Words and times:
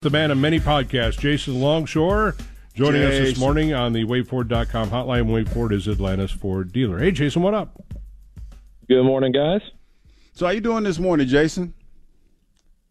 The 0.00 0.10
man 0.10 0.30
of 0.30 0.38
many 0.38 0.60
podcasts, 0.60 1.18
Jason 1.18 1.60
Longshore, 1.60 2.36
joining 2.72 3.02
us 3.02 3.14
this 3.14 3.36
morning 3.36 3.74
on 3.74 3.92
the 3.92 4.04
WadeFord.com 4.04 4.90
hotline. 4.90 5.26
WaveFord 5.26 5.72
is 5.72 5.88
Atlanta's 5.88 6.30
Ford 6.30 6.70
dealer. 6.70 7.00
Hey, 7.00 7.10
Jason, 7.10 7.42
what 7.42 7.52
up? 7.52 7.82
Good 8.86 9.02
morning, 9.02 9.32
guys. 9.32 9.60
So 10.34 10.46
how 10.46 10.52
you 10.52 10.60
doing 10.60 10.84
this 10.84 11.00
morning, 11.00 11.26
Jason? 11.26 11.74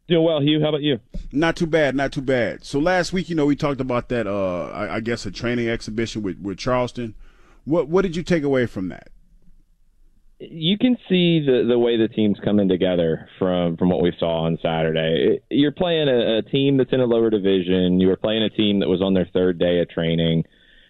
Doing 0.09 0.25
well, 0.25 0.41
Hugh. 0.41 0.59
How 0.59 0.67
about 0.67 0.81
you? 0.81 0.99
Not 1.31 1.55
too 1.55 1.65
bad, 1.65 1.95
not 1.95 2.11
too 2.11 2.19
bad. 2.19 2.65
So 2.65 2.77
last 2.77 3.13
week, 3.13 3.29
you 3.29 3.37
know, 3.37 3.45
we 3.45 3.55
talked 3.55 3.79
about 3.79 4.09
that. 4.09 4.27
Uh, 4.27 4.65
I, 4.65 4.95
I 4.95 4.99
guess 4.99 5.25
a 5.25 5.31
training 5.31 5.69
exhibition 5.69 6.23
with, 6.23 6.41
with 6.41 6.57
Charleston. 6.57 7.15
What 7.63 7.87
what 7.87 8.01
did 8.01 8.17
you 8.17 8.23
take 8.23 8.43
away 8.43 8.65
from 8.65 8.89
that? 8.89 9.11
You 10.39 10.77
can 10.77 10.97
see 11.09 11.39
the 11.39 11.65
the 11.67 11.79
way 11.79 11.97
the 11.97 12.07
team's 12.07 12.37
coming 12.43 12.69
together 12.69 13.27
from 13.39 13.75
from 13.75 13.89
what 13.89 14.03
we 14.03 14.13
saw 14.19 14.45
on 14.45 14.59
Saturday. 14.61 15.39
You're 15.49 15.71
playing 15.71 16.09
a, 16.09 16.37
a 16.37 16.41
team 16.43 16.77
that's 16.77 16.93
in 16.93 16.99
a 16.99 17.05
lower 17.05 17.31
division. 17.31 17.99
You 17.99 18.07
were 18.07 18.17
playing 18.17 18.43
a 18.43 18.49
team 18.49 18.79
that 18.81 18.87
was 18.87 19.01
on 19.01 19.15
their 19.15 19.27
third 19.33 19.57
day 19.57 19.79
of 19.79 19.89
training. 19.89 20.43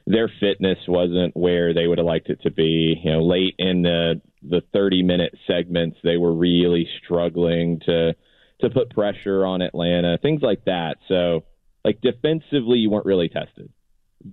Their 0.05 0.29
fitness 0.39 0.79
wasn't 0.87 1.35
where 1.35 1.73
they 1.73 1.87
would 1.87 1.97
have 1.97 2.07
liked 2.07 2.29
it 2.29 2.41
to 2.43 2.51
be. 2.51 2.99
You 3.01 3.11
know, 3.11 3.25
late 3.25 3.55
in 3.57 3.83
the 3.83 4.21
the 4.43 4.61
30 4.73 5.03
minute 5.03 5.33
segments, 5.47 5.97
they 6.03 6.17
were 6.17 6.33
really 6.33 6.87
struggling 7.03 7.79
to 7.85 8.15
to 8.61 8.69
put 8.69 8.89
pressure 8.89 9.45
on 9.45 9.61
Atlanta, 9.61 10.17
things 10.17 10.41
like 10.41 10.65
that. 10.65 10.97
So, 11.07 11.45
like 11.85 12.01
defensively, 12.01 12.79
you 12.79 12.89
weren't 12.89 13.05
really 13.05 13.29
tested. 13.29 13.71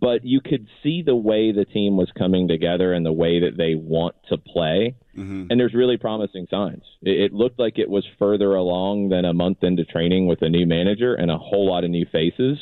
But 0.01 0.25
you 0.25 0.41
could 0.41 0.67
see 0.83 1.03
the 1.03 1.15
way 1.15 1.53
the 1.53 1.65
team 1.65 1.97
was 1.97 2.11
coming 2.17 2.49
together 2.49 2.93
and 2.93 3.05
the 3.07 3.13
way 3.13 3.41
that 3.41 3.57
they 3.57 3.75
want 3.75 4.15
to 4.29 4.37
play. 4.37 4.97
Mm-hmm. 5.17 5.47
And 5.51 5.61
there's 5.61 5.75
really 5.75 5.97
promising 5.97 6.47
signs. 6.51 6.83
It, 7.03 7.21
it 7.21 7.33
looked 7.33 7.59
like 7.59 7.79
it 7.79 7.89
was 7.89 8.05
further 8.19 8.55
along 8.55 9.11
than 9.11 9.25
a 9.25 9.33
month 9.33 9.59
into 9.63 9.85
training 9.85 10.27
with 10.27 10.43
a 10.43 10.49
new 10.49 10.67
manager 10.67 11.15
and 11.15 11.31
a 11.31 11.39
whole 11.39 11.69
lot 11.69 11.85
of 11.85 11.91
new 11.91 12.07
faces. 12.11 12.59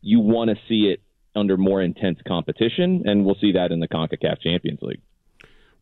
You 0.00 0.20
want 0.20 0.50
to 0.50 0.56
see 0.68 0.92
it 0.92 1.00
under 1.34 1.56
more 1.56 1.82
intense 1.82 2.18
competition, 2.26 3.02
and 3.06 3.24
we'll 3.24 3.36
see 3.40 3.52
that 3.52 3.72
in 3.72 3.80
the 3.80 3.88
CONCACAF 3.88 4.40
Champions 4.40 4.80
League. 4.82 5.00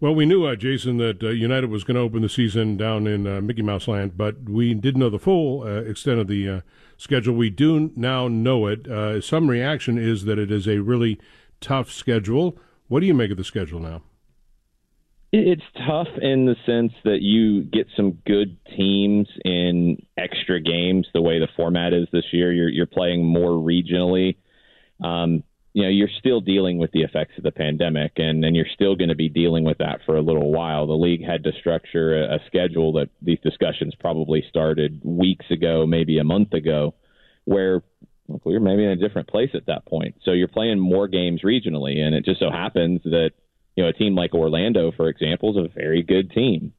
Well, 0.03 0.17
we 0.17 0.27
knew, 0.27 0.45
uh, 0.47 0.56
Jason, 0.56 0.97
that 0.97 1.22
uh, 1.22 1.28
United 1.28 1.71
was 1.71 1.84
going 1.84 1.94
to 1.94 2.00
open 2.00 2.22
the 2.22 2.28
season 2.28 2.77
down 2.77 3.06
in 3.06 3.25
uh, 3.25 3.41
Mickey 3.41 3.62
Mouse 3.62 3.87
Land, 3.87 4.16
but 4.16 4.50
we 4.50 4.75
didn't 4.75 4.99
know 4.99 5.09
the 5.09 5.21
full 5.21 5.62
uh, 5.62 5.82
extent 5.82 6.19
of 6.19 6.27
the 6.27 6.49
uh, 6.49 6.60
schedule. 6.97 7.37
We 7.37 7.50
do 7.50 7.93
now 7.94 8.27
know 8.27 8.66
it. 8.66 8.88
Uh, 8.88 9.21
some 9.21 9.49
reaction 9.49 9.99
is 9.99 10.25
that 10.25 10.41
it 10.41 10.50
is 10.50 10.66
a 10.66 10.81
really 10.81 11.21
tough 11.60 11.88
schedule. 11.88 12.59
What 12.88 12.99
do 12.99 13.06
you 13.06 13.15
make 13.15 13.31
of 13.31 13.37
the 13.37 13.44
schedule 13.44 13.78
now? 13.78 14.03
It's 15.31 15.62
tough 15.87 16.09
in 16.21 16.47
the 16.47 16.56
sense 16.66 16.94
that 17.04 17.22
you 17.22 17.62
get 17.62 17.87
some 17.97 18.19
good 18.27 18.56
teams 18.77 19.28
in 19.44 20.04
extra 20.19 20.60
games. 20.60 21.06
The 21.15 21.22
way 21.22 21.38
the 21.38 21.47
format 21.54 21.93
is 21.93 22.09
this 22.12 22.25
year, 22.32 22.53
you're 22.53 22.69
you're 22.69 22.87
playing 22.87 23.25
more 23.25 23.50
regionally. 23.50 24.34
Um, 25.00 25.44
you 25.75 25.83
know, 25.83 25.88
you're 25.88 26.09
still 26.19 26.41
dealing 26.41 26.78
with 26.78 26.93
the 26.93 27.03
effects 27.03 27.33
of 27.38 27.44
the 27.44 27.50
pandemic, 27.50 28.12
and 28.16 28.44
and 28.44 28.55
you're 28.55 28.66
still 28.75 28.94
going 28.94 29.09
to 29.09 29.15
be 29.15 29.28
dealing 29.28 29.65
with 29.65 29.78
that 29.78 30.00
for 30.05 30.16
a 30.16 30.22
little 30.22 30.53
while. 30.53 30.87
The 30.87 30.93
league 30.93 31.25
had 31.25 31.44
to 31.44 31.53
structure 31.59 32.22
a, 32.22 32.37
a 32.37 32.38
schedule 32.47 32.93
that 32.94 33.09
these 33.22 33.41
discussions 33.43 33.94
probably 33.99 34.44
started 34.49 35.00
weeks 35.03 35.47
ago, 35.50 35.87
maybe 35.87 36.19
a 36.19 36.25
month 36.25 36.53
ago, 36.53 36.94
where 37.44 37.83
we 38.44 38.53
were 38.53 38.60
maybe 38.60 38.84
in 38.84 38.91
a 38.91 38.97
different 38.97 39.28
place 39.28 39.50
at 39.55 39.66
that 39.66 39.87
point. 39.87 40.16
So 40.25 40.33
you're 40.33 40.49
playing 40.49 40.78
more 40.78 41.09
games 41.09 41.43
regionally, 41.43 41.99
and 41.99 42.15
it 42.15 42.25
just 42.25 42.41
so 42.41 42.50
happens 42.50 43.00
that 43.04 43.31
you 43.77 43.83
know, 43.83 43.89
a 43.89 43.93
team 43.93 44.15
like 44.15 44.34
Orlando, 44.34 44.93
for 44.93 45.09
example, 45.09 45.50
is 45.50 45.65
a 45.65 45.75
very 45.75 46.03
good 46.03 46.31
team. 46.31 46.72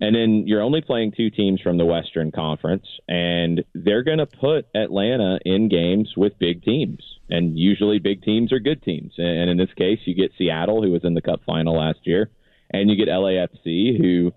And 0.00 0.16
then 0.16 0.44
you're 0.46 0.62
only 0.62 0.80
playing 0.80 1.12
two 1.14 1.28
teams 1.28 1.60
from 1.60 1.76
the 1.76 1.84
Western 1.84 2.32
Conference, 2.32 2.86
and 3.06 3.62
they're 3.74 4.02
going 4.02 4.18
to 4.18 4.26
put 4.26 4.66
Atlanta 4.74 5.38
in 5.44 5.68
games 5.68 6.14
with 6.16 6.38
big 6.38 6.62
teams. 6.62 7.02
And 7.28 7.58
usually 7.58 7.98
big 7.98 8.22
teams 8.22 8.50
are 8.50 8.60
good 8.60 8.82
teams. 8.82 9.12
And 9.18 9.50
in 9.50 9.58
this 9.58 9.72
case, 9.76 9.98
you 10.06 10.14
get 10.14 10.32
Seattle, 10.38 10.82
who 10.82 10.90
was 10.90 11.04
in 11.04 11.12
the 11.12 11.20
Cup 11.20 11.40
final 11.44 11.78
last 11.78 11.98
year, 12.04 12.30
and 12.70 12.88
you 12.88 12.96
get 12.96 13.08
LAFC, 13.08 14.00
who 14.00 14.32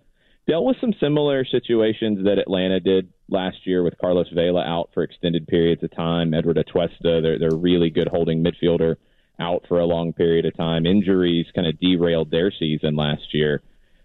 dealt 0.47 0.66
with 0.66 0.78
some 0.81 0.94
similar 1.00 1.46
situations 1.46 2.25
that 2.25 2.40
Atlanta 2.40 2.81
did 2.81 3.13
last 3.29 3.66
year 3.66 3.84
with 3.84 3.97
Carlos 3.97 4.28
Vela 4.34 4.63
out 4.66 4.90
for 4.94 5.03
extended 5.03 5.47
periods 5.47 5.81
of 5.81 5.96
time, 5.96 6.34
Eduard 6.34 6.57
Atuesta, 6.57 7.22
they're, 7.22 7.40
they're 7.40 7.57
really 7.57 7.90
good 7.90 8.09
holding 8.09 8.44
midfielder 8.44 8.97
out 9.40 9.63
for 9.69 9.79
a 9.79 9.85
long 9.85 10.12
period 10.12 10.46
of 10.46 10.56
time. 10.57 10.85
Injuries 10.85 11.47
kind 11.56 11.68
of 11.68 11.79
derailed 11.79 12.31
their 12.31 12.52
season 12.52 12.97
last 12.97 13.34
year. 13.34 13.62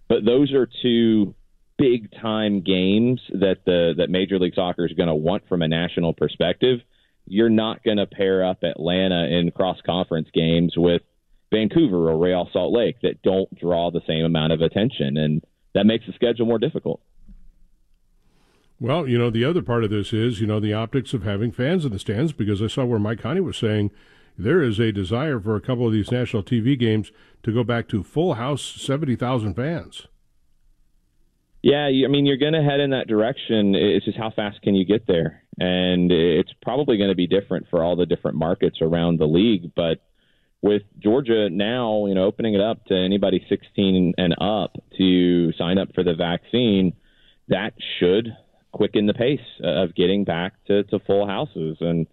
But 0.08 0.24
those 0.24 0.52
are 0.52 0.68
two 0.82 1.34
big 1.78 2.11
time 2.21 2.61
games 2.61 3.21
that 3.31 3.59
the 3.65 3.94
that 3.97 4.11
Major 4.11 4.39
League 4.39 4.55
Soccer 4.55 4.84
is 4.84 4.93
going 4.93 5.09
to 5.09 5.15
want 5.15 5.49
from 5.49 5.62
a 5.62 5.69
national 5.69 6.12
perspective. 6.12 6.81
You're 7.27 7.50
not 7.50 7.83
going 7.84 7.99
to 7.99 8.06
pair 8.06 8.44
up 8.44 8.62
Atlanta 8.62 9.27
in 9.27 9.50
cross 9.50 9.78
conference 9.87 10.28
games 10.34 10.75
with 10.77 11.03
Vancouver 11.53 12.11
or 12.11 12.19
Real 12.19 12.49
Salt 12.53 12.72
Lake 12.72 13.00
that 13.03 13.22
don't 13.22 13.55
draw 13.59 13.91
the 13.91 14.00
same 14.06 14.25
amount 14.25 14.53
of 14.53 14.61
attention 14.61 15.16
and 15.16 15.43
that 15.75 15.87
makes 15.87 16.06
the 16.06 16.12
schedule 16.15 16.47
more 16.47 16.59
difficult. 16.59 17.00
Well, 18.81 19.09
you 19.09 19.19
know, 19.19 19.31
the 19.31 19.45
other 19.45 19.62
part 19.62 19.84
of 19.84 19.91
this 19.91 20.12
is, 20.12 20.41
you 20.41 20.47
know, 20.47 20.60
the 20.60 20.72
optics 20.72 21.12
of 21.12 21.25
having 21.25 21.50
fans 21.50 21.84
in 21.84 21.93
the 21.93 21.99
stands 21.99 22.33
because 22.33 22.62
I 22.62 22.69
saw 22.69 22.84
where 22.84 22.99
Mike 22.99 23.21
Conti 23.21 23.41
was 23.41 23.56
saying 23.56 23.91
there 24.37 24.62
is 24.62 24.78
a 24.78 24.93
desire 24.93 25.41
for 25.41 25.56
a 25.56 25.60
couple 25.60 25.87
of 25.87 25.93
these 25.93 26.12
national 26.12 26.45
TV 26.45 26.78
games 26.78 27.10
to 27.43 27.53
go 27.53 27.65
back 27.65 27.89
to 27.89 28.05
full 28.05 28.34
house, 28.34 28.62
70,000 28.62 29.55
fans. 29.55 30.06
Yeah, 31.62 31.86
I 31.86 32.08
mean, 32.08 32.24
you're 32.24 32.36
going 32.36 32.52
to 32.52 32.62
head 32.62 32.80
in 32.80 32.91
that 32.91 33.08
direction. 33.08 33.74
It's 33.74 34.04
just 34.04 34.16
how 34.16 34.30
fast 34.30 34.62
can 34.62 34.74
you 34.74 34.84
get 34.84 35.06
there? 35.06 35.42
And 35.58 36.12
it's 36.12 36.52
probably 36.62 36.98
going 36.98 37.10
to 37.10 37.16
be 37.16 37.26
different 37.26 37.66
for 37.69 37.82
all 37.82 37.96
the 37.96 38.06
different 38.06 38.36
markets 38.36 38.78
around 38.80 39.19
the 39.19 39.26
league. 39.26 39.72
But 39.74 39.98
with 40.62 40.82
Georgia 40.98 41.48
now, 41.50 42.06
you 42.06 42.14
know, 42.14 42.24
opening 42.24 42.54
it 42.54 42.60
up 42.60 42.84
to 42.86 42.94
anybody 42.94 43.44
16 43.48 44.14
and 44.16 44.34
up 44.41 44.76
to 44.98 45.52
sign 45.54 45.78
up 45.78 45.88
for 45.94 46.04
the 46.04 46.14
vaccine, 46.14 46.94
that 47.48 47.72
should 47.98 48.28
quicken 48.72 49.06
the 49.06 49.14
pace 49.14 49.41
of 49.62 49.94
getting 49.97 50.24
back 50.24 50.52
to, 50.66 50.84
to 50.84 51.00
full 51.00 51.26
houses. 51.26 51.78
And 51.80 52.06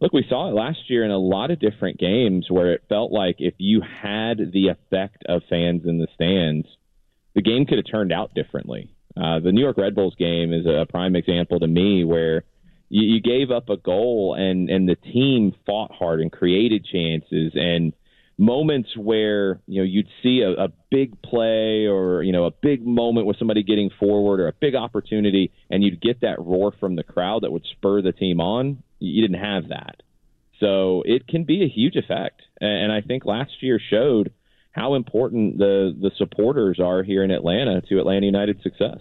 look, 0.00 0.12
we 0.12 0.26
saw 0.28 0.50
it 0.50 0.54
last 0.54 0.90
year 0.90 1.04
in 1.04 1.10
a 1.10 1.18
lot 1.18 1.50
of 1.50 1.58
different 1.60 1.98
games 1.98 2.46
where 2.50 2.72
it 2.72 2.84
felt 2.88 3.12
like 3.12 3.36
if 3.38 3.54
you 3.58 3.80
had 3.80 4.52
the 4.52 4.68
effect 4.68 5.24
of 5.26 5.42
fans 5.48 5.82
in 5.86 5.98
the 5.98 6.08
stands, 6.14 6.66
the 7.34 7.42
game 7.42 7.66
could 7.66 7.78
have 7.78 7.90
turned 7.90 8.12
out 8.12 8.34
differently. 8.34 8.90
Uh, 9.16 9.40
the 9.40 9.52
New 9.52 9.60
York 9.60 9.76
Red 9.76 9.94
Bulls 9.94 10.14
game 10.18 10.52
is 10.52 10.66
a 10.66 10.86
prime 10.88 11.16
example 11.16 11.60
to 11.60 11.66
me 11.66 12.04
where 12.04 12.44
you, 12.88 13.14
you 13.14 13.20
gave 13.20 13.50
up 13.50 13.68
a 13.68 13.76
goal 13.76 14.34
and, 14.38 14.70
and 14.70 14.88
the 14.88 14.96
team 14.96 15.54
fought 15.66 15.92
hard 15.92 16.20
and 16.20 16.30
created 16.30 16.84
chances 16.84 17.52
and 17.54 17.92
moments 18.40 18.88
where 18.96 19.60
you 19.66 19.82
know 19.82 19.84
you'd 19.84 20.08
see 20.22 20.40
a, 20.40 20.64
a 20.64 20.68
big 20.90 21.20
play 21.20 21.86
or 21.86 22.22
you 22.22 22.32
know 22.32 22.46
a 22.46 22.50
big 22.50 22.86
moment 22.86 23.26
with 23.26 23.38
somebody 23.38 23.62
getting 23.62 23.90
forward 24.00 24.40
or 24.40 24.48
a 24.48 24.52
big 24.54 24.74
opportunity 24.74 25.52
and 25.68 25.84
you'd 25.84 26.00
get 26.00 26.22
that 26.22 26.40
roar 26.40 26.72
from 26.80 26.96
the 26.96 27.02
crowd 27.02 27.42
that 27.42 27.52
would 27.52 27.66
spur 27.70 28.00
the 28.00 28.12
team 28.12 28.40
on 28.40 28.82
you 28.98 29.20
didn't 29.20 29.42
have 29.42 29.68
that 29.68 30.02
so 30.58 31.02
it 31.04 31.28
can 31.28 31.44
be 31.44 31.62
a 31.62 31.68
huge 31.68 31.96
effect 31.96 32.40
and 32.62 32.84
and 32.84 32.92
i 32.92 33.02
think 33.02 33.26
last 33.26 33.52
year 33.60 33.78
showed 33.90 34.32
how 34.72 34.94
important 34.94 35.58
the 35.58 35.96
the 36.00 36.10
supporters 36.16 36.78
are 36.80 37.02
here 37.02 37.22
in 37.22 37.30
atlanta 37.30 37.80
to 37.82 37.98
atlanta 37.98 38.26
United 38.26 38.60
success 38.62 38.98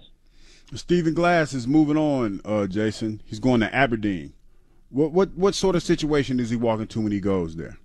Stephen 0.75 1.13
Glass 1.13 1.53
is 1.53 1.67
moving 1.67 1.97
on, 1.97 2.41
uh, 2.45 2.67
Jason. 2.67 3.21
He's 3.25 3.39
going 3.39 3.61
to 3.61 3.73
Aberdeen. 3.73 4.33
What 4.89 5.11
what 5.11 5.29
what 5.35 5.55
sort 5.55 5.75
of 5.75 5.83
situation 5.83 6.39
is 6.39 6.49
he 6.49 6.55
walking 6.55 6.87
to 6.87 7.01
when 7.01 7.11
he 7.11 7.19
goes 7.19 7.55
there? 7.55 7.77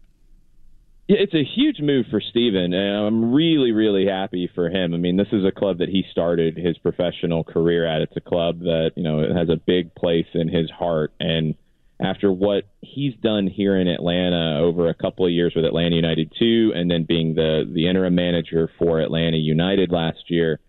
Yeah, 1.06 1.18
it's 1.20 1.34
a 1.34 1.44
huge 1.44 1.80
move 1.80 2.06
for 2.10 2.20
Stephen, 2.20 2.72
and 2.72 3.06
I'm 3.06 3.34
really, 3.34 3.72
really 3.72 4.06
happy 4.06 4.50
for 4.54 4.70
him. 4.70 4.94
I 4.94 4.96
mean, 4.96 5.18
this 5.18 5.28
is 5.32 5.44
a 5.44 5.52
club 5.52 5.78
that 5.78 5.90
he 5.90 6.02
started 6.10 6.56
his 6.56 6.78
professional 6.78 7.44
career 7.44 7.86
at. 7.86 8.00
It's 8.00 8.16
a 8.16 8.22
club 8.22 8.60
that, 8.60 8.92
you 8.96 9.02
know, 9.02 9.20
it 9.20 9.36
has 9.36 9.50
a 9.50 9.56
big 9.56 9.94
place 9.94 10.26
in 10.32 10.48
his 10.48 10.70
heart. 10.70 11.12
And 11.20 11.56
after 12.00 12.32
what 12.32 12.64
he's 12.80 13.14
done 13.16 13.46
here 13.46 13.76
in 13.76 13.88
Atlanta 13.88 14.58
over 14.60 14.88
a 14.88 14.94
couple 14.94 15.24
of 15.24 15.32
years 15.32 15.52
with 15.54 15.64
Atlanta 15.64 15.96
United 15.96 16.32
2 16.38 16.72
and 16.74 16.90
then 16.90 17.04
being 17.04 17.34
the, 17.34 17.70
the 17.72 17.88
interim 17.88 18.14
manager 18.14 18.70
for 18.78 19.00
Atlanta 19.00 19.36
United 19.36 19.92
last 19.92 20.28
year, 20.28 20.60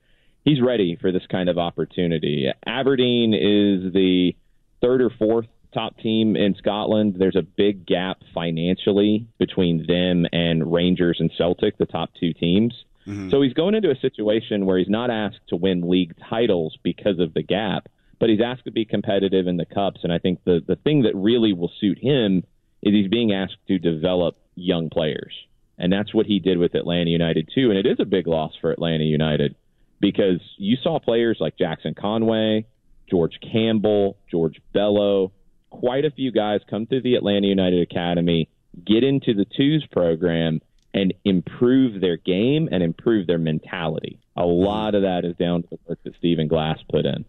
he's 0.44 0.62
ready 0.62 0.98
for 1.00 1.12
this 1.12 1.26
kind 1.30 1.50
of 1.50 1.58
opportunity. 1.58 2.48
Aberdeen 2.66 3.34
is 3.34 3.94
the 3.94 4.36
third 4.82 5.02
or 5.02 5.10
fourth 5.10 5.48
top 5.74 5.98
team 5.98 6.36
in 6.36 6.56
Scotland. 6.56 7.16
There's 7.18 7.36
a 7.36 7.42
big 7.42 7.86
gap 7.86 8.18
financially 8.34 9.28
between 9.38 9.86
them 9.88 10.26
and 10.32 10.72
Rangers 10.72 11.18
and 11.20 11.32
Celtic, 11.38 11.78
the 11.78 11.86
top 11.86 12.12
two 12.20 12.34
teams. 12.34 12.74
Mm-hmm. 13.06 13.30
So 13.30 13.42
he's 13.42 13.54
going 13.54 13.76
into 13.76 13.92
a 13.92 14.00
situation 14.00 14.66
where 14.66 14.78
he's 14.80 14.90
not 14.90 15.12
asked 15.12 15.48
to 15.50 15.56
win 15.56 15.90
league 15.90 16.16
titles 16.30 16.78
because 16.82 17.20
of 17.20 17.34
the 17.34 17.44
gap, 17.44 17.88
but 18.20 18.30
he's 18.30 18.42
asked 18.44 18.66
to 18.66 18.72
be 18.72 18.86
competitive 18.86 19.48
in 19.48 19.58
the 19.58 19.66
cups. 19.66 20.02
And 20.04 20.12
I 20.12 20.20
think 20.20 20.44
the 20.44 20.62
the 20.66 20.76
thing 20.76 21.04
that 21.04 21.16
really 21.16 21.54
will 21.54 21.72
suit 21.80 22.00
him 22.00 22.44
is 22.82 22.94
he's 22.94 23.10
being 23.10 23.34
asked 23.34 23.58
to 23.68 23.80
develop 23.80 24.38
young 24.56 24.90
players. 24.90 25.34
And 25.78 25.92
that's 25.92 26.14
what 26.14 26.26
he 26.26 26.40
did 26.40 26.58
with 26.58 26.76
Atlanta 26.76 27.10
United 27.10 27.50
too. 27.54 27.70
And 27.70 27.78
it 27.78 27.86
is 27.86 27.98
a 28.00 28.06
big 28.06 28.28
loss 28.28 28.54
for 28.62 28.72
Atlanta 28.72 29.04
United 29.04 29.56
because 30.00 30.40
you 30.58 30.78
saw 30.82 31.00
players 31.00 31.38
like 31.40 31.58
Jackson 31.58 31.94
Conway, 31.94 32.66
George 33.10 33.40
Campbell, 33.42 34.18
George 34.32 34.62
Bello, 34.74 35.32
quite 35.70 36.06
a 36.06 36.12
few 36.12 36.32
guys 36.32 36.62
come 36.70 36.86
through 36.86 37.02
the 37.02 37.16
Atlanta 37.16 37.48
United 37.48 37.82
Academy, 37.82 38.50
get 38.86 39.04
into 39.04 39.34
the 39.34 39.46
twos 39.46 39.86
program, 39.92 40.62
and 40.94 41.14
improve 41.26 42.00
their 42.00 42.16
game 42.16 42.70
and 42.72 42.82
improve 42.82 43.28
their 43.28 43.38
mentality. 43.38 44.20
A 44.38 44.46
lot 44.46 44.96
of 44.96 45.02
that 45.02 45.26
is 45.26 45.36
down 45.36 45.64
to 45.64 45.70
the 45.70 45.78
work 45.88 46.00
that 46.04 46.16
Stephen 46.18 46.48
Glass 46.48 46.80
put 46.90 47.06
in. 47.06 47.26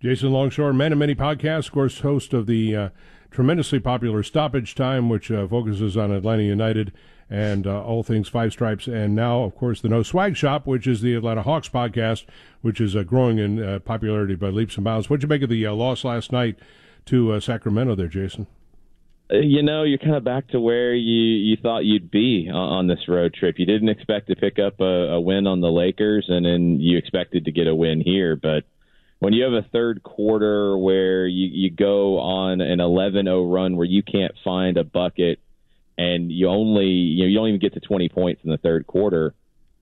Jason 0.00 0.30
Longshore, 0.30 0.72
Man 0.72 0.92
of 0.92 0.98
Many 0.98 1.16
Podcasts, 1.16 1.66
of 1.66 1.72
course, 1.72 1.98
host 2.00 2.32
of 2.32 2.46
the 2.46 2.76
uh, 2.76 2.88
tremendously 3.32 3.80
popular 3.80 4.22
Stoppage 4.22 4.76
Time, 4.76 5.08
which 5.08 5.28
uh, 5.28 5.48
focuses 5.48 5.96
on 5.96 6.12
Atlanta 6.12 6.44
United 6.44 6.92
and 7.28 7.66
uh, 7.66 7.82
all 7.82 8.04
things 8.04 8.28
Five 8.28 8.52
Stripes. 8.52 8.86
And 8.86 9.16
now, 9.16 9.42
of 9.42 9.56
course, 9.56 9.80
the 9.80 9.88
No 9.88 10.04
Swag 10.04 10.36
Shop, 10.36 10.68
which 10.68 10.86
is 10.86 11.00
the 11.00 11.14
Atlanta 11.16 11.42
Hawks 11.42 11.68
podcast, 11.68 12.26
which 12.62 12.80
is 12.80 12.94
uh, 12.94 13.02
growing 13.02 13.38
in 13.38 13.60
uh, 13.60 13.80
popularity 13.80 14.36
by 14.36 14.50
leaps 14.50 14.76
and 14.76 14.84
bounds. 14.84 15.10
What'd 15.10 15.24
you 15.24 15.28
make 15.28 15.42
of 15.42 15.50
the 15.50 15.66
uh, 15.66 15.72
loss 15.72 16.04
last 16.04 16.30
night 16.30 16.60
to 17.06 17.40
Sacramento 17.40 17.96
there, 17.96 18.06
Jason? 18.06 18.46
You 19.30 19.64
know, 19.64 19.82
you're 19.82 19.98
kind 19.98 20.14
of 20.14 20.22
back 20.22 20.46
to 20.50 20.60
where 20.60 20.94
you 20.94 21.22
you 21.22 21.56
thought 21.60 21.84
you'd 21.84 22.10
be 22.10 22.48
on, 22.50 22.86
this 22.86 23.08
road 23.08 23.34
trip. 23.34 23.58
You 23.58 23.66
didn't 23.66 23.90
expect 23.90 24.28
to 24.28 24.36
pick 24.36 24.60
up 24.60 24.80
a, 24.80 24.84
a 25.14 25.20
win 25.20 25.48
on 25.48 25.60
the 25.60 25.72
Lakers, 25.72 26.26
and 26.28 26.46
then 26.46 26.78
you 26.80 26.96
expected 26.96 27.44
to 27.44 27.52
get 27.52 27.66
a 27.66 27.74
win 27.74 28.00
here. 28.00 28.36
But 28.36 28.64
when 29.18 29.32
you 29.32 29.44
have 29.44 29.52
a 29.52 29.66
third 29.72 30.02
quarter 30.02 30.76
where 30.78 31.26
you, 31.26 31.48
you 31.50 31.70
go 31.70 32.18
on 32.18 32.60
an 32.60 32.78
11-0 32.78 33.52
run 33.52 33.76
where 33.76 33.86
you 33.86 34.02
can't 34.02 34.34
find 34.44 34.76
a 34.76 34.84
bucket, 34.84 35.40
and 35.96 36.30
you 36.30 36.48
only 36.48 36.86
you 36.86 37.24
know 37.24 37.28
you 37.28 37.36
don't 37.36 37.48
even 37.48 37.60
get 37.60 37.74
to 37.74 37.80
20 37.80 38.08
points 38.08 38.42
in 38.44 38.50
the 38.50 38.58
third 38.58 38.86
quarter, 38.86 39.34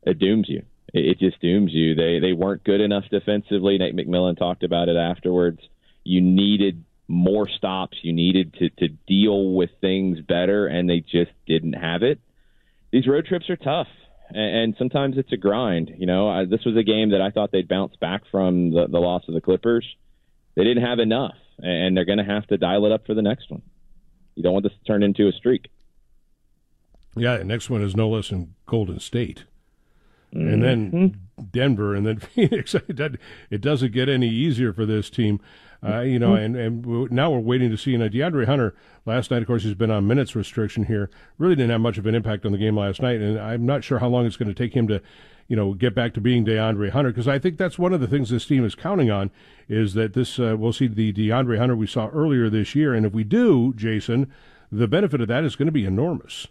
it 0.02 0.18
dooms 0.18 0.46
you. 0.48 0.62
It, 0.92 1.04
it 1.06 1.18
just 1.18 1.40
dooms 1.40 1.72
you. 1.72 1.94
They 1.94 2.18
they 2.20 2.32
weren't 2.32 2.64
good 2.64 2.80
enough 2.80 3.04
defensively. 3.10 3.76
Nate 3.78 3.94
McMillan 3.94 4.38
talked 4.38 4.62
about 4.62 4.88
it 4.88 4.96
afterwards. 4.96 5.60
You 6.04 6.20
needed 6.22 6.84
more 7.08 7.48
stops. 7.48 7.98
You 8.02 8.12
needed 8.12 8.54
to, 8.54 8.70
to 8.70 8.88
deal 9.06 9.52
with 9.52 9.70
things 9.80 10.20
better, 10.20 10.66
and 10.66 10.88
they 10.88 11.00
just 11.00 11.32
didn't 11.46 11.74
have 11.74 12.02
it. 12.02 12.20
These 12.92 13.06
road 13.06 13.26
trips 13.26 13.50
are 13.50 13.56
tough, 13.56 13.88
and, 14.30 14.56
and 14.56 14.74
sometimes 14.78 15.18
it's 15.18 15.32
a 15.32 15.36
grind. 15.36 15.92
You 15.96 16.06
know, 16.06 16.28
I, 16.28 16.44
this 16.44 16.64
was 16.64 16.76
a 16.76 16.82
game 16.82 17.10
that 17.10 17.20
I 17.20 17.30
thought 17.30 17.52
they'd 17.52 17.68
bounce 17.68 17.96
back 17.96 18.22
from 18.30 18.70
the, 18.70 18.86
the 18.88 18.98
loss 18.98 19.22
of 19.28 19.34
the 19.34 19.40
Clippers. 19.40 19.86
They 20.54 20.64
didn't 20.64 20.84
have 20.84 20.98
enough, 20.98 21.36
and 21.58 21.96
they're 21.96 22.04
going 22.04 22.18
to 22.18 22.24
have 22.24 22.46
to 22.48 22.56
dial 22.56 22.86
it 22.86 22.92
up 22.92 23.06
for 23.06 23.14
the 23.14 23.22
next 23.22 23.50
one. 23.50 23.62
You 24.34 24.42
don't 24.42 24.52
want 24.52 24.64
this 24.64 24.72
to 24.72 24.84
turn 24.84 25.02
into 25.02 25.28
a 25.28 25.32
streak. 25.32 25.68
Yeah, 27.16 27.38
the 27.38 27.44
next 27.44 27.70
one 27.70 27.82
is 27.82 27.96
no 27.96 28.08
less 28.08 28.28
than 28.28 28.54
Golden 28.66 29.00
State. 29.00 29.44
Mm-hmm. 30.34 30.48
And 30.48 30.62
then 30.62 30.90
mm-hmm. 30.90 31.18
Denver, 31.56 31.94
and 31.94 32.06
then 32.06 32.18
Phoenix. 32.34 32.74
It 32.74 33.60
doesn't 33.60 33.92
get 33.92 34.08
any 34.08 34.28
easier 34.28 34.72
for 34.72 34.84
this 34.84 35.10
team. 35.10 35.40
Uh, 35.84 36.00
you 36.00 36.18
know, 36.18 36.34
and, 36.34 36.56
and 36.56 37.10
now 37.10 37.30
we're 37.30 37.38
waiting 37.38 37.70
to 37.70 37.76
see. 37.76 37.94
And 37.94 38.02
uh, 38.02 38.08
DeAndre 38.08 38.46
Hunter 38.46 38.74
last 39.04 39.30
night, 39.30 39.42
of 39.42 39.46
course, 39.46 39.62
he's 39.62 39.74
been 39.74 39.90
on 39.90 40.06
minutes 40.06 40.34
restriction 40.34 40.84
here. 40.84 41.10
Really 41.38 41.54
didn't 41.54 41.70
have 41.70 41.80
much 41.80 41.98
of 41.98 42.06
an 42.06 42.14
impact 42.14 42.46
on 42.46 42.52
the 42.52 42.58
game 42.58 42.76
last 42.76 43.00
night, 43.02 43.20
and 43.20 43.38
I'm 43.38 43.66
not 43.66 43.84
sure 43.84 43.98
how 43.98 44.08
long 44.08 44.26
it's 44.26 44.36
going 44.36 44.48
to 44.48 44.54
take 44.54 44.74
him 44.74 44.88
to, 44.88 45.00
you 45.48 45.54
know, 45.54 45.74
get 45.74 45.94
back 45.94 46.14
to 46.14 46.20
being 46.20 46.44
DeAndre 46.44 46.90
Hunter 46.90 47.10
because 47.10 47.28
I 47.28 47.38
think 47.38 47.58
that's 47.58 47.78
one 47.78 47.92
of 47.92 48.00
the 48.00 48.06
things 48.06 48.30
this 48.30 48.46
team 48.46 48.64
is 48.64 48.74
counting 48.74 49.10
on 49.10 49.30
is 49.68 49.94
that 49.94 50.14
this 50.14 50.38
uh, 50.38 50.56
we'll 50.58 50.72
see 50.72 50.86
the 50.86 51.12
DeAndre 51.12 51.58
Hunter 51.58 51.76
we 51.76 51.86
saw 51.86 52.08
earlier 52.08 52.48
this 52.48 52.74
year, 52.74 52.94
and 52.94 53.04
if 53.04 53.12
we 53.12 53.22
do, 53.22 53.74
Jason, 53.76 54.32
the 54.72 54.88
benefit 54.88 55.20
of 55.20 55.28
that 55.28 55.44
is 55.44 55.56
going 55.56 55.66
to 55.66 55.72
be 55.72 55.84
enormous. 55.84 56.46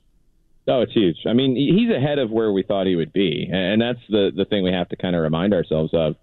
Oh, 0.67 0.81
it's 0.81 0.93
huge. 0.93 1.17
I 1.27 1.33
mean, 1.33 1.55
he's 1.55 1.95
ahead 1.95 2.17
of 2.17 2.31
where 2.31 2.51
we 2.51 2.63
thought 2.63 2.87
he 2.87 2.95
would 2.95 3.13
be, 3.13 3.47
and 3.51 3.81
that's 3.81 3.99
the 4.09 4.31
the 4.35 4.45
thing 4.45 4.63
we 4.63 4.71
have 4.71 4.89
to 4.89 4.95
kind 4.95 5.15
of 5.15 5.21
remind 5.21 5.53
ourselves 5.53 5.91
of 5.93 6.15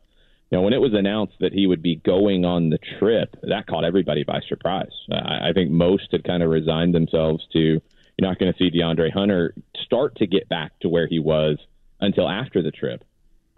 you 0.52 0.58
know, 0.58 0.62
when 0.62 0.74
it 0.74 0.82
was 0.82 0.92
announced 0.92 1.32
that 1.40 1.54
he 1.54 1.66
would 1.66 1.80
be 1.80 1.96
going 1.96 2.44
on 2.44 2.68
the 2.68 2.78
trip, 2.98 3.36
that 3.42 3.66
caught 3.66 3.86
everybody 3.86 4.22
by 4.22 4.40
surprise. 4.46 4.92
I, 5.10 5.48
I 5.48 5.52
think 5.54 5.70
most 5.70 6.08
had 6.12 6.24
kind 6.24 6.42
of 6.42 6.50
resigned 6.50 6.94
themselves 6.94 7.42
to 7.54 7.58
you're 7.58 8.28
not 8.28 8.38
going 8.38 8.52
to 8.52 8.58
see 8.58 8.70
DeAndre 8.70 9.10
Hunter 9.10 9.54
start 9.82 10.16
to 10.16 10.26
get 10.26 10.50
back 10.50 10.78
to 10.80 10.90
where 10.90 11.06
he 11.06 11.18
was 11.18 11.56
until 12.00 12.28
after 12.28 12.62
the 12.62 12.70
trip. 12.70 13.02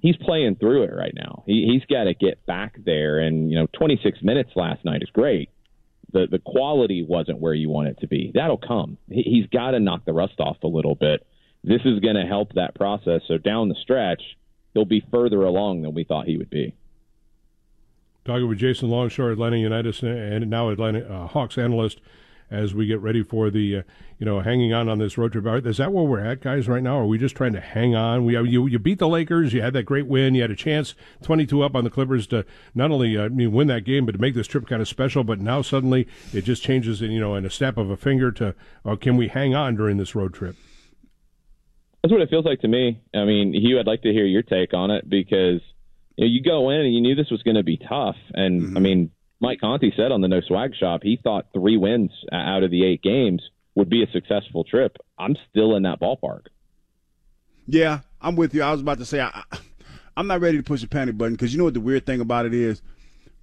He's 0.01 0.17
playing 0.17 0.57
through 0.57 0.85
it 0.85 0.95
right 0.95 1.15
now. 1.17 1.43
He, 1.47 1.69
he's 1.73 1.85
got 1.87 2.05
to 2.05 2.15
get 2.15 2.47
back 2.47 2.77
there, 2.85 3.19
and 3.19 3.51
you 3.51 3.59
know, 3.59 3.67
26 3.73 4.23
minutes 4.23 4.51
last 4.55 4.85
night 4.85 5.03
is 5.03 5.11
great. 5.11 5.51
The 6.15 6.27
the 6.31 6.39
quality 6.39 7.05
wasn't 7.07 7.41
where 7.41 7.53
you 7.53 7.69
want 7.69 7.89
it 7.89 7.99
to 8.01 8.07
be. 8.07 8.31
That'll 8.33 8.57
come. 8.57 8.97
He, 9.11 9.23
he's 9.23 9.47
got 9.49 9.73
to 9.73 9.81
knock 9.81 10.07
the 10.07 10.15
rust 10.15 10.39
off 10.39 10.57
a 10.63 10.69
little 10.69 10.95
bit. 10.95 11.27
This 11.63 11.81
is 11.85 12.01
going 12.01 12.17
to 12.17 12.25
help 12.25 12.55
that 12.55 12.75
process. 12.75 13.21
So 13.27 13.37
down 13.37 13.69
the 13.69 13.75
stretch, 13.83 14.23
he'll 14.73 14.85
be 14.85 15.05
further 15.11 15.43
along 15.43 15.83
than 15.83 15.93
we 15.93 16.05
thought 16.05 16.27
he 16.27 16.39
would 16.39 16.51
be. 16.51 16.75
Talking 18.25 18.49
with 18.49 18.59
Jason 18.59 18.89
Longshore, 18.89 19.33
Atlanta 19.33 19.59
United 19.59 20.03
and 20.03 20.49
now 20.49 20.71
Atlanta 20.71 21.01
uh, 21.01 21.27
Hawks 21.27 21.59
analyst, 21.59 22.01
as 22.55 22.75
we 22.75 22.87
get 22.87 23.01
ready 23.01 23.23
for 23.23 23.51
the, 23.51 23.79
uh, 23.79 23.83
you 24.19 24.25
know, 24.25 24.41
hanging 24.41 24.73
on 24.73 24.89
on 24.89 24.99
this 24.99 25.19
road 25.19 25.32
trip. 25.32 25.67
Is 25.67 25.77
that 25.79 25.93
where 25.93 26.05
we're 26.05 26.25
at, 26.25 26.41
guys, 26.41 26.69
right 26.69 26.82
now? 26.82 26.99
Are 26.99 27.06
we 27.06 27.19
just 27.19 27.37
trying 27.37 27.53
to 27.53 27.61
hang 27.61 27.94
on? 27.94 28.25
We 28.25 28.39
you 28.49 28.67
you 28.67 28.79
beat 28.79 28.99
the 28.99 29.08
Lakers, 29.08 29.53
you 29.53 29.61
had 29.61 29.73
that 29.75 29.82
great 29.82 30.06
win, 30.06 30.34
you 30.34 30.43
had 30.43 30.51
a 30.51 30.56
chance, 30.56 30.94
twenty 31.23 31.46
two 31.46 31.63
up 31.63 31.75
on 31.75 31.84
the 31.84 31.91
Clippers 31.91 32.27
to 32.29 32.46
not 32.75 32.91
only 32.91 33.17
uh, 33.17 33.29
win 33.29 33.67
that 33.67 33.84
game, 33.84 34.06
but 34.06 34.13
to 34.13 34.19
make 34.19 34.34
this 34.34 34.46
trip 34.46 34.67
kind 34.67 34.81
of 34.81 34.89
special. 34.89 35.25
But 35.25 35.41
now 35.41 35.63
suddenly 35.63 36.06
it 36.32 36.43
just 36.43 36.63
changes, 36.63 37.03
in, 37.03 37.11
you 37.11 37.20
know, 37.20 37.34
in 37.34 37.44
a 37.44 37.51
snap 37.51 37.77
of 37.77 37.91
a 37.91 37.96
finger 37.96 38.31
to, 38.32 38.55
uh, 38.84 38.96
can 38.96 39.17
we 39.17 39.29
hang 39.29 39.55
on 39.55 39.75
during 39.75 39.96
this 39.96 40.15
road 40.15 40.32
trip? 40.32 40.56
That's 42.03 42.13
what 42.13 42.20
it 42.20 42.29
feels 42.29 42.44
like 42.44 42.61
to 42.61 42.69
me. 42.69 43.01
I 43.15 43.25
mean, 43.25 43.55
Hugh, 43.55 43.81
I'd 43.81 43.87
like 43.87 44.03
to 44.03 44.13
hear 44.13 44.27
your 44.27 44.43
take 44.43 44.75
on 44.75 44.91
it 44.91 45.08
because 45.08 45.63
you, 46.17 46.27
know, 46.27 46.31
you 46.31 46.43
go 46.43 46.70
in 46.70 46.81
and 46.81 46.94
you 46.94 47.01
knew 47.01 47.15
this 47.15 47.31
was 47.31 47.43
going 47.43 47.56
to 47.56 47.63
be 47.63 47.79
tough. 47.79 48.17
And 48.34 48.61
mm-hmm. 48.61 48.77
I 48.77 48.81
mean, 48.81 49.11
Mike 49.44 49.60
Conti 49.60 49.93
said 49.94 50.10
on 50.10 50.22
the 50.22 50.29
No 50.29 50.41
Swag 50.41 50.74
Shop 50.74 51.03
he 51.03 51.19
thought 51.22 51.48
three 51.53 51.77
wins 51.77 52.10
out 52.32 52.63
of 52.63 52.70
the 52.70 52.82
eight 52.82 53.03
games 53.03 53.43
would 53.74 53.91
be 53.91 54.03
a 54.03 54.10
successful 54.10 54.65
trip. 54.65 54.96
I'm 55.19 55.36
still 55.51 55.77
in 55.77 55.82
that 55.82 56.01
ballpark. 56.01 56.46
Yeah, 57.67 58.01
I'm 58.22 58.36
with 58.36 58.55
you. 58.55 58.63
I 58.63 58.72
was 58.72 58.81
about 58.81 58.98
to 58.98 59.05
say 59.05 59.20
I, 59.20 59.43
I'm 60.17 60.27
not 60.27 60.41
ready 60.41 60.56
to 60.56 60.63
push 60.63 60.81
the 60.81 60.89
panic 60.89 61.19
button 61.19 61.34
because 61.34 61.53
you 61.53 61.58
know 61.58 61.65
what 61.65 61.74
the 61.74 61.81
weird 61.81 62.06
thing 62.06 62.22
about 62.22 62.46
it 62.46 62.55
is, 62.55 62.81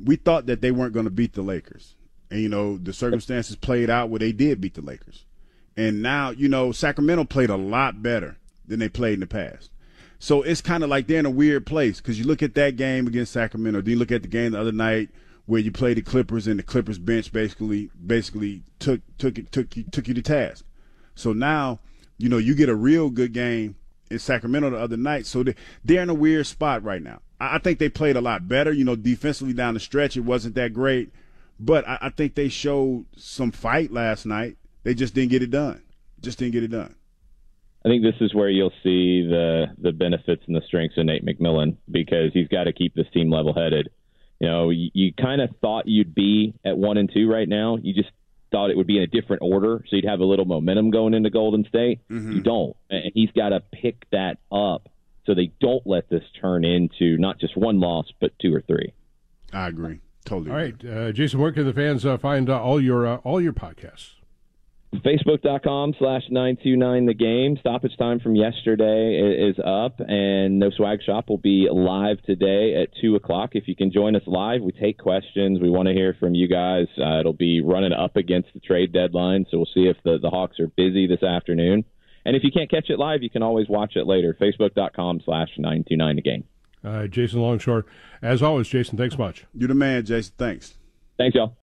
we 0.04 0.16
thought 0.16 0.48
that 0.48 0.62
they 0.62 0.72
weren't 0.72 0.94
going 0.94 1.06
to 1.06 1.12
beat 1.12 1.34
the 1.34 1.44
Lakers, 1.44 1.94
and 2.32 2.42
you 2.42 2.50
know 2.50 2.80
the 2.80 2.94
circumstances 2.94 3.56
played 3.56 3.92
out 3.92 4.10
where 4.10 4.20
they 4.20 4.32
did 4.32 4.60
beat 4.60 4.74
the 4.74 4.82
Lakers, 4.82 5.26
and 5.78 6.02
now 6.02 6.32
you 6.32 6.50
know 6.50 6.72
Sacramento 6.72 7.26
played 7.26 7.52
a 7.52 7.58
lot 7.58 8.02
better 8.02 8.38
than 8.68 8.80
they 8.80 8.90
played 8.90 9.16
in 9.16 9.20
the 9.20 9.28
past. 9.28 9.70
So 10.18 10.42
it's 10.42 10.62
kind 10.62 10.84
of 10.84 10.90
like 10.90 11.06
they're 11.06 11.20
in 11.20 11.28
a 11.28 11.32
weird 11.32 11.68
place 11.68 12.02
because 12.02 12.18
you 12.18 12.26
look 12.26 12.42
at 12.42 12.56
that 12.56 12.76
game 12.76 13.06
against 13.06 13.34
Sacramento, 13.34 13.82
then 13.82 13.92
you 13.92 14.00
look 14.00 14.12
at 14.12 14.24
the 14.24 14.28
game 14.28 14.54
the 14.54 14.60
other 14.60 14.72
night 14.72 15.10
where 15.46 15.60
you 15.60 15.72
play 15.72 15.94
the 15.94 16.02
Clippers 16.02 16.48
and 16.48 16.60
the 16.60 16.64
Clippers 16.64 17.00
bench 17.00 17.32
basically 17.32 17.90
basically 18.06 18.64
took 18.80 19.02
took 19.18 19.38
it 19.38 19.52
took 19.52 19.76
you 19.76 19.84
took 19.84 20.08
you 20.08 20.14
to 20.14 20.22
task. 20.22 20.66
So 21.16 21.34
now 21.34 21.80
you 22.18 22.30
know 22.30 22.38
you 22.38 22.56
get 22.56 22.70
a 22.70 22.76
real 22.76 23.10
good 23.10 23.34
game 23.34 23.76
in 24.10 24.20
Sacramento 24.20 24.70
the 24.70 24.78
other 24.78 24.98
night. 24.98 25.26
So 25.26 25.44
they, 25.44 25.56
they're 25.84 26.04
in 26.04 26.10
a 26.10 26.14
weird 26.14 26.48
spot 26.48 26.84
right 26.84 27.02
now. 27.02 27.22
I, 27.40 27.56
I 27.56 27.58
think 27.60 27.80
they 27.80 27.90
played 27.90 28.16
a 28.16 28.22
lot 28.22 28.48
better. 28.48 28.72
You 28.72 28.86
know, 28.86 28.96
defensively 28.96 29.54
down 29.54 29.74
the 29.74 29.80
stretch, 29.80 30.18
it 30.18 30.22
wasn't 30.22 30.56
that 30.56 30.74
great, 30.74 31.12
but 31.60 31.88
I, 31.88 31.98
I 32.02 32.10
think 32.10 32.36
they 32.36 32.50
showed 32.50 33.06
some 33.16 33.52
fight 33.52 33.92
last 33.92 34.26
night. 34.26 34.58
They 34.84 34.94
just 34.94 35.14
didn't 35.14 35.32
get 35.32 35.44
it 35.44 35.52
done. 35.52 35.82
Just 36.20 36.40
didn't 36.40 36.54
get 36.54 36.64
it 36.64 36.72
done. 36.72 36.96
I 37.84 37.90
think 37.90 38.04
this 38.04 38.16
is 38.22 38.36
where 38.36 38.50
you'll 38.50 38.74
see 38.84 39.24
the 39.28 39.68
the 39.80 39.92
benefits 39.92 40.44
and 40.46 40.56
the 40.56 40.62
strengths 40.68 40.98
of 40.98 41.06
Nate 41.06 41.26
McMillan 41.26 41.78
because 41.90 42.32
he's 42.34 42.48
got 42.48 42.66
to 42.66 42.74
keep 42.74 42.94
this 42.94 43.08
team 43.12 43.32
level 43.32 43.54
headed. 43.54 43.90
You 44.42 44.48
know, 44.48 44.70
you, 44.72 44.90
you 44.96 45.14
kind 45.14 45.40
of 45.40 45.52
thought 45.62 45.88
you'd 45.88 46.16
be 46.16 46.56
at 46.66 46.76
one 46.76 46.98
and 46.98 47.12
two 47.14 47.30
right 47.30 47.48
now. 47.48 47.78
You 47.80 47.94
just 47.94 48.10
thought 48.52 48.72
it 48.72 48.76
would 48.76 48.88
be 48.88 48.98
in 48.98 49.04
a 49.04 49.08
different 49.08 49.44
order, 49.44 49.86
so 49.88 49.96
you'd 49.96 50.06
have 50.06 50.20
a 50.20 50.26
little 50.26 50.46
momentum 50.46 50.90
going 50.90 51.14
into 51.14 51.30
Golden 51.30 51.64
State. 51.66 52.00
Mm-hmm. 52.10 52.32
You 52.32 52.42
don't, 52.42 52.76
and 52.90 53.12
he's 53.14 53.30
got 53.36 53.50
to 53.50 53.60
pick 53.60 54.04
that 54.12 54.40
up 54.52 54.90
so 55.28 55.36
they 55.36 55.52
don't 55.62 55.86
let 55.86 56.10
this 56.10 56.24
turn 56.42 56.66
into 56.66 57.20
not 57.20 57.40
just 57.40 57.56
one 57.56 57.80
loss 57.80 58.08
but 58.20 58.32
two 58.42 58.52
or 58.54 58.62
three. 58.62 58.94
I 59.54 59.68
agree. 59.68 60.00
Totally. 60.26 60.50
All 60.50 60.58
right, 60.58 60.86
uh, 60.86 61.12
Jason, 61.12 61.40
where 61.40 61.52
can 61.52 61.68
the 61.68 61.74
fans 61.74 62.04
uh, 62.04 62.18
find 62.18 62.50
uh, 62.50 62.60
all 62.60 62.82
your 62.82 63.06
uh, 63.06 63.18
all 63.18 63.40
your 63.40 63.54
podcasts? 63.54 64.14
Facebook.com 64.94 65.94
slash 65.98 66.24
929 66.30 67.06
the 67.06 67.14
game. 67.14 67.58
Stoppage 67.60 67.96
time 67.98 68.20
from 68.20 68.36
yesterday 68.36 69.48
is 69.50 69.56
up, 69.64 70.02
and 70.06 70.60
No 70.60 70.70
Swag 70.70 71.00
Shop 71.06 71.30
will 71.30 71.38
be 71.38 71.70
live 71.72 72.22
today 72.24 72.76
at 72.82 72.90
2 73.02 73.16
o'clock. 73.16 73.52
If 73.54 73.70
you 73.70 73.76
can 73.76 73.92
join 73.92 74.18
us 74.18 74.24
live, 74.28 74.62
we 74.62 74.74
take 74.74 74.98
questions. 74.98 75.60
We 75.62 75.70
want 75.70 75.88
to 75.88 75.94
hear 75.94 76.16
from 76.20 76.36
you 76.36 76.50
guys. 76.50 76.88
Uh, 77.00 77.22
it'll 77.22 77.32
be 77.32 77.62
running 77.62 77.94
up 77.94 78.18
against 78.18 78.50
the 78.54 78.60
trade 78.60 78.92
deadline, 78.92 79.46
so 79.50 79.58
we'll 79.58 79.70
see 79.74 79.88
if 79.88 79.96
the, 80.04 80.20
the 80.22 80.30
Hawks 80.30 80.60
are 80.60 80.68
busy 80.68 81.08
this 81.08 81.24
afternoon. 81.24 81.86
And 82.26 82.36
if 82.36 82.44
you 82.44 82.52
can't 82.52 82.70
catch 82.70 82.90
it 82.90 83.00
live, 83.00 83.24
you 83.24 83.30
can 83.30 83.44
always 83.44 83.70
watch 83.70 83.96
it 83.96 84.06
later. 84.06 84.36
Facebook.com 84.40 85.22
slash 85.24 85.50
929 85.58 86.16
the 86.18 86.22
game. 86.22 86.44
Uh, 86.84 87.08
Jason 87.08 87.40
Longshore, 87.40 87.86
as 88.22 88.44
always, 88.44 88.68
Jason, 88.68 88.98
thanks 88.98 89.18
much. 89.18 89.46
You're 89.54 89.70
the 89.70 89.76
man, 89.76 90.06
Jason. 90.06 90.34
Thanks. 90.38 90.76
Thanks, 91.18 91.36
y'all. 91.36 91.56